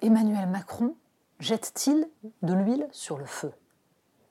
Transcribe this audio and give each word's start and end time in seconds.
Emmanuel 0.00 0.46
Macron 0.48 0.94
jette-t-il 1.40 2.08
de 2.42 2.54
l'huile 2.54 2.86
sur 2.92 3.18
le 3.18 3.26
feu? 3.26 3.52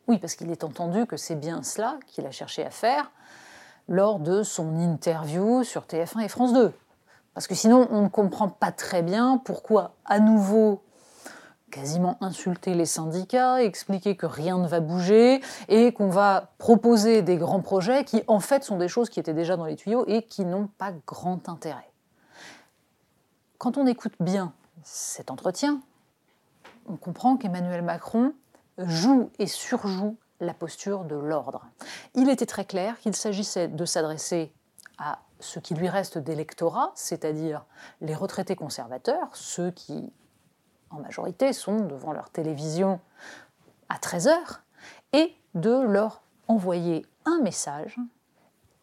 Oui, 0.08 0.18
parce 0.18 0.36
qu'il 0.36 0.50
est 0.50 0.64
entendu 0.64 1.06
que 1.06 1.18
c'est 1.18 1.36
bien 1.36 1.62
cela 1.62 2.00
qu'il 2.08 2.26
a 2.26 2.32
cherché 2.32 2.66
à 2.66 2.70
faire 2.70 3.12
lors 3.90 4.20
de 4.20 4.44
son 4.44 4.78
interview 4.80 5.64
sur 5.64 5.84
TF1 5.84 6.22
et 6.22 6.30
France 6.30 6.54
2. 6.54 6.72
Parce 7.34 7.48
que 7.48 7.56
sinon, 7.56 7.88
on 7.92 8.02
ne 8.02 8.08
comprend 8.08 8.48
pas 8.48 8.72
très 8.72 9.02
bien 9.04 9.42
pourquoi, 9.44 9.96
à 10.06 10.20
nouveau, 10.20 10.82
quasiment 11.70 12.18
insulter 12.22 12.74
les 12.74 12.86
syndicats, 12.86 13.62
expliquer 13.62 14.16
que 14.16 14.26
rien 14.26 14.58
ne 14.58 14.68
va 14.68 14.80
bouger 14.80 15.42
et 15.68 15.92
qu'on 15.92 16.10
va 16.10 16.54
proposer 16.58 17.22
des 17.22 17.36
grands 17.36 17.62
projets 17.62 18.06
qui, 18.06 18.24
en 18.28 18.40
fait, 18.40 18.64
sont 18.64 18.78
des 18.78 18.88
choses 18.88 19.10
qui 19.10 19.20
étaient 19.20 19.34
déjà 19.34 19.58
dans 19.58 19.66
les 19.66 19.76
tuyaux 19.76 20.06
et 20.08 20.24
qui 20.24 20.46
n'ont 20.46 20.68
pas 20.78 20.94
grand 21.06 21.50
intérêt. 21.50 21.92
Quand 23.58 23.78
on 23.78 23.86
écoute 23.86 24.16
bien 24.22 24.54
cet 24.90 25.32
entretien, 25.32 25.82
on 26.88 26.96
comprend 26.96 27.36
qu'Emmanuel 27.36 27.82
Macron 27.82 28.34
joue 28.78 29.30
et 29.38 29.46
surjoue 29.46 30.18
la 30.40 30.54
posture 30.54 31.04
de 31.04 31.16
l'ordre. 31.16 31.66
Il 32.16 32.30
était 32.30 32.46
très 32.46 32.64
clair 32.64 32.98
qu'il 33.00 33.16
s'agissait 33.16 33.68
de 33.68 33.86
s'adresser 33.86 34.54
à 34.98 35.20
ce 35.40 35.60
qui 35.60 35.76
lui 35.76 35.90
reste 35.90 36.18
d'électorat, 36.18 36.92
c'est-à-dire 36.96 37.66
les 38.02 38.16
retraités 38.16 38.56
conservateurs, 38.56 39.36
ceux 39.36 39.72
qui, 39.72 40.12
en 40.90 41.00
majorité, 41.00 41.52
sont 41.54 41.82
devant 41.82 42.14
leur 42.14 42.30
télévision 42.30 43.00
à 43.90 44.00
13 44.00 44.28
heures, 44.28 44.62
et 45.12 45.36
de 45.54 45.82
leur 45.82 46.22
envoyer 46.48 47.06
un 47.26 47.40
message. 47.42 47.98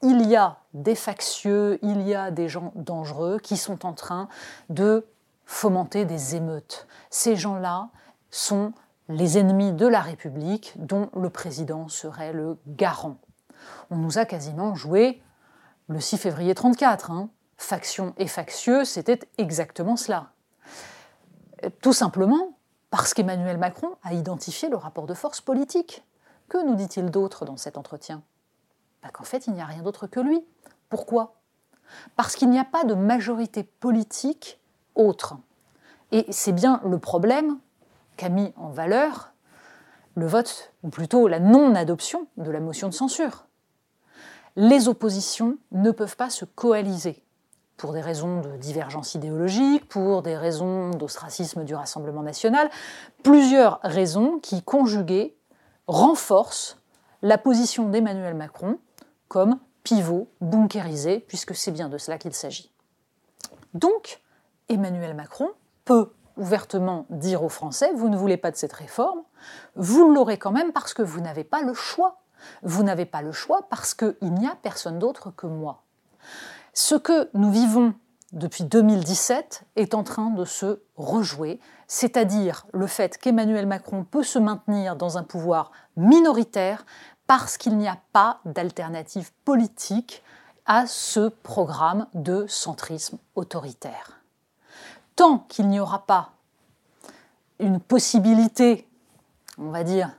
Il 0.02 0.28
y 0.28 0.36
a 0.36 0.58
des 0.74 0.94
factieux, 0.94 1.78
il 1.83 2.02
y 2.02 2.14
a 2.14 2.30
des 2.30 2.48
gens 2.48 2.72
dangereux 2.74 3.39
qui 3.39 3.56
sont 3.56 3.86
en 3.86 3.94
train 3.94 4.28
de 4.68 5.06
fomenter 5.47 6.05
des 6.05 6.37
émeutes. 6.37 6.87
Ces 7.11 7.37
gens-là 7.37 7.91
sont 8.31 8.73
les 9.09 9.39
ennemis 9.39 9.73
de 9.73 9.86
la 9.86 10.01
République 10.01 10.73
dont 10.77 11.11
le 11.14 11.31
président 11.31 11.89
serait 11.89 12.33
le 12.33 12.56
garant. 12.67 13.17
On 13.91 13.97
nous 13.97 14.19
a 14.19 14.25
quasiment 14.25 14.75
joué 14.75 15.23
le 15.89 16.01
6 16.01 16.19
février 16.19 16.55
34. 16.55 17.11
Hein. 17.11 17.28
Faction 17.56 18.14
et 18.17 18.27
factieux, 18.27 18.84
c'était 18.84 19.20
exactement 19.39 19.97
cela. 19.97 20.31
Tout 21.81 21.92
simplement 21.92 22.58
parce 22.91 23.14
qu'Emmanuel 23.14 23.58
Macron 23.58 23.97
a 24.02 24.14
identifié 24.14 24.68
le 24.68 24.77
rapport 24.77 25.07
de 25.07 25.14
force 25.14 25.41
politique. 25.41 26.05
Que 26.48 26.64
nous 26.64 26.74
dit-il 26.74 27.11
d'autre 27.11 27.45
dans 27.45 27.57
cet 27.57 27.79
entretien? 27.79 28.23
Bah, 29.02 29.11
Qu'en 29.13 29.24
fait, 29.24 29.47
il 29.47 29.55
n'y 29.55 29.61
a 29.61 29.67
rien 29.67 29.83
d'autre 29.83 30.07
que 30.07 30.20
lui. 30.20 30.45
Pourquoi? 30.89 31.35
Parce 32.17 32.36
qu'il 32.36 32.51
n'y 32.51 32.58
a 32.58 32.64
pas 32.64 32.85
de 32.85 32.95
majorité 32.95 33.63
politique 33.63 34.61
autre. 34.94 35.36
Et 36.12 36.27
c'est 36.30 36.52
bien 36.52 36.80
le 36.84 36.98
problème 36.98 37.58
qu'a 38.16 38.28
mis 38.28 38.52
en 38.56 38.68
valeur 38.68 39.32
le 40.16 40.27
vote, 40.27 40.72
ou 40.84 40.90
plutôt 40.90 41.27
la 41.27 41.40
non-adoption 41.40 42.28
de 42.36 42.50
la 42.50 42.60
motion 42.60 42.88
de 42.88 42.94
censure. 42.94 43.46
Les 44.56 44.86
oppositions 44.86 45.58
ne 45.72 45.90
peuvent 45.90 46.16
pas 46.16 46.30
se 46.30 46.44
coaliser 46.44 47.24
pour 47.77 47.92
des 47.92 48.00
raisons 48.00 48.40
de 48.40 48.56
divergence 48.56 49.16
idéologique, 49.16 49.88
pour 49.88 50.22
des 50.22 50.36
raisons 50.36 50.90
d'ostracisme 50.90 51.64
du 51.64 51.74
Rassemblement 51.74 52.22
national, 52.22 52.70
plusieurs 53.24 53.80
raisons 53.82 54.38
qui, 54.38 54.62
conjuguées, 54.62 55.36
renforcent 55.88 56.78
la 57.22 57.36
position 57.36 57.88
d'Emmanuel 57.88 58.34
Macron 58.34 58.78
comme 59.26 59.58
pivot 59.82 60.28
bunkérisé, 60.40 61.18
puisque 61.18 61.55
c'est 61.56 61.72
bien 61.72 61.88
de 61.88 61.98
cela 61.98 62.18
qu'il 62.18 62.32
s'agit. 62.32 62.70
Donc, 63.74 64.20
Emmanuel 64.69 65.14
Macron 65.14 65.51
peut 65.85 66.13
ouvertement 66.36 67.07
dire 67.11 67.42
aux 67.42 67.48
Français, 67.48 67.92
vous 67.95 68.08
ne 68.08 68.17
voulez 68.17 68.36
pas 68.36 68.51
de 68.51 68.57
cette 68.57 68.73
réforme, 68.73 69.23
vous 69.77 70.11
l'aurez 70.11 70.39
quand 70.39 70.52
même 70.52 70.73
parce 70.73 70.95
que 70.95 71.02
vous 71.02 71.20
n'avez 71.20 71.45
pas 71.45 71.63
le 71.63 71.75
choix. 71.75 72.20
Vous 72.63 72.83
n'avez 72.83 73.07
pas 73.07 73.23
le 73.23 73.33
choix 73.33 73.67
parce 73.70 73.95
qu'il 73.95 74.17
n'y 74.35 74.47
a 74.47 74.57
personne 74.63 74.98
d'autre 74.98 75.30
que 75.30 75.47
moi. 75.47 75.83
Ce 76.73 76.95
que 76.95 77.30
nous 77.35 77.51
vivons 77.51 77.95
depuis 78.33 78.64
2017 78.64 79.64
est 79.77 79.95
en 79.95 80.03
train 80.03 80.30
de 80.30 80.45
se 80.45 80.83
rejouer, 80.97 81.61
c'est-à-dire 81.86 82.67
le 82.73 82.86
fait 82.86 83.17
qu'Emmanuel 83.17 83.67
Macron 83.67 84.05
peut 84.05 84.24
se 84.24 84.39
maintenir 84.39 84.97
dans 84.97 85.17
un 85.19 85.23
pouvoir 85.23 85.70
minoritaire 85.97 86.85
parce 87.27 87.57
qu'il 87.57 87.77
n'y 87.79 87.89
a 87.89 87.98
pas 88.13 88.41
d'alternative 88.45 89.33
politique 89.45 90.23
à 90.67 90.86
ce 90.86 91.29
programme 91.29 92.07
de 92.14 92.47
centrisme 92.48 93.19
autoritaire. 93.35 94.23
Tant 95.17 95.39
qu'il 95.48 95.69
n'y 95.69 95.80
aura 95.80 96.07
pas 96.07 96.30
une 97.61 97.80
possibilité, 97.80 98.89
on 99.58 99.70
va 99.70 99.85
dire, 99.85 100.11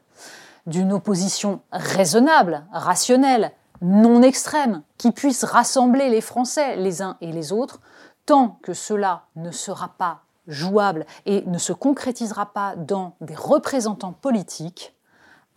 d'une 0.66 0.94
opposition 0.94 1.61
raisonnable, 1.72 2.66
rationnelle, 2.72 3.51
non 3.81 4.22
extrême, 4.22 4.81
qui 4.97 5.11
puisse 5.11 5.44
rassembler 5.44 6.09
les 6.09 6.22
Français 6.22 6.75
les 6.78 7.01
uns 7.01 7.17
et 7.22 7.31
les 7.31 7.51
autres, 7.51 7.81
tant 8.25 8.59
que 8.63 8.73
cela 8.73 9.25
ne 9.35 9.51
sera 9.51 9.89
pas 9.89 10.22
jouable 10.47 11.05
et 11.25 11.44
ne 11.45 11.57
se 11.57 11.73
concrétisera 11.73 12.47
pas 12.47 12.75
dans 12.75 13.16
des 13.22 13.35
représentants 13.35 14.13
politiques, 14.13 14.95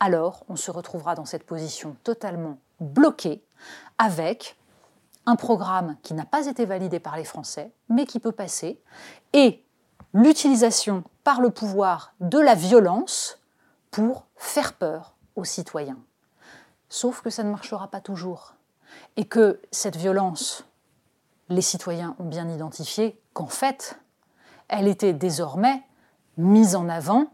alors 0.01 0.45
on 0.49 0.57
se 0.57 0.71
retrouvera 0.71 1.15
dans 1.15 1.25
cette 1.25 1.45
position 1.45 1.97
totalement 2.05 2.59
bloquée 2.81 3.43
avec 3.99 4.58
un 5.29 5.37
programme 5.37 5.97
qui 6.03 6.15
n'a 6.15 6.25
pas 6.25 6.47
été 6.47 6.65
validé 6.65 7.01
par 7.01 7.19
les 7.19 7.25
Français, 7.25 7.71
mais 7.91 8.07
qui 8.07 8.19
peut 8.19 8.33
passer, 8.33 8.81
et 9.35 9.63
l'utilisation 10.15 11.05
par 11.23 11.43
le 11.43 11.51
pouvoir 11.51 12.15
de 12.21 12.39
la 12.39 12.55
violence 12.55 13.39
pour 13.91 14.25
faire 14.37 14.73
peur 14.73 15.17
aux 15.37 15.45
citoyens. 15.45 15.99
Sauf 16.89 17.21
que 17.21 17.29
ça 17.29 17.45
ne 17.45 17.51
marchera 17.51 17.89
pas 17.89 18.01
toujours. 18.01 18.55
Et 19.19 19.27
que 19.27 19.61
cette 19.71 19.97
violence, 19.97 20.65
les 21.51 21.61
citoyens 21.61 22.17
ont 22.19 22.25
bien 22.25 22.49
identifié 22.49 23.21
qu'en 23.35 23.49
fait, 23.49 24.01
elle 24.69 24.89
était 24.89 25.13
désormais 25.13 25.83
mise 26.39 26.75
en 26.75 26.89
avant 26.89 27.27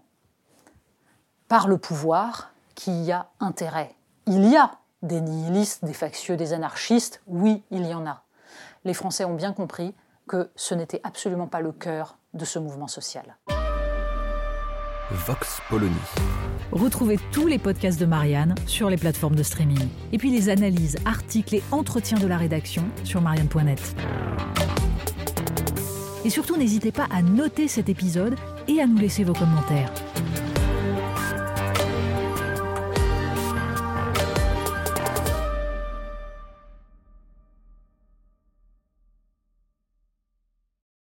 par 1.47 1.69
le 1.69 1.79
pouvoir 1.79 2.51
qui 2.75 2.91
y 3.05 3.13
a 3.13 3.29
intérêt. 3.39 3.95
Il 4.27 4.47
y 4.47 4.57
a 4.57 4.73
des 5.05 5.21
nihilistes, 5.21 5.85
des 5.85 5.93
factieux, 5.93 6.37
des 6.37 6.53
anarchistes, 6.53 7.23
oui, 7.27 7.63
il 7.71 7.87
y 7.87 7.95
en 7.95 8.07
a. 8.07 8.25
Les 8.85 8.95
Français 8.95 9.25
ont 9.25 9.35
bien 9.35 9.53
compris 9.53 9.95
que 10.27 10.51
ce 10.57 10.75
n'était 10.75 11.01
absolument 11.05 11.47
pas 11.47 11.61
le 11.61 11.73
cœur 11.73 12.19
de 12.33 12.45
ce 12.45 12.59
mouvement 12.59 12.89
social. 12.89 13.37
Vox 15.11 15.61
Polony. 15.69 15.95
Retrouvez 16.73 17.19
tous 17.31 17.47
les 17.47 17.59
podcasts 17.59 18.01
de 18.01 18.07
Marianne 18.07 18.55
sur 18.67 18.89
les 18.89 18.97
plateformes 18.97 19.37
de 19.37 19.43
streaming. 19.43 19.89
Et 20.13 20.19
puis 20.19 20.31
les 20.31 20.49
analyses, 20.49 20.97
articles 21.05 21.55
et 21.55 21.63
entretiens 21.71 22.19
de 22.19 22.27
la 22.27 22.39
rédaction 22.39 22.85
sur 23.05 23.21
marianne.net. 23.21 23.95
Et 26.25 26.31
surtout, 26.31 26.57
n'hésitez 26.57 26.91
pas 26.91 27.07
à 27.11 27.21
noter 27.21 27.69
cet 27.69 27.91
épisode 27.91 28.35
et 28.67 28.81
à 28.81 28.87
nous 28.87 28.97
laisser 28.97 29.25
vos 29.25 29.35
commentaires. 29.35 29.93